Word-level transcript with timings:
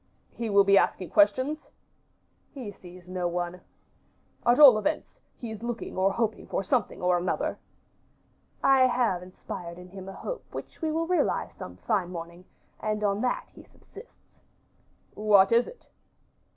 "He 0.31 0.49
will 0.49 0.63
be 0.63 0.79
asking 0.79 1.11
questions?" 1.11 1.69
"He 2.55 2.71
sees 2.71 3.07
no 3.07 3.27
one." 3.27 3.61
"At 4.43 4.57
all 4.59 4.79
events, 4.79 5.19
he 5.37 5.51
is 5.51 5.61
looking 5.61 5.95
or 5.95 6.11
hoping 6.11 6.47
for 6.47 6.63
something 6.63 7.03
or 7.03 7.19
another." 7.19 7.59
"I 8.63 8.87
have 8.87 9.21
inspired 9.21 9.77
in 9.77 9.89
him 9.89 10.09
a 10.09 10.13
hope 10.13 10.43
which 10.55 10.81
we 10.81 10.91
will 10.91 11.05
realize 11.05 11.53
some 11.53 11.77
fine 11.77 12.09
morning, 12.09 12.45
and 12.79 13.03
on 13.03 13.21
that 13.21 13.51
he 13.53 13.61
subsists." 13.63 14.39
"What 15.13 15.51
is 15.51 15.67
it?" 15.67 15.87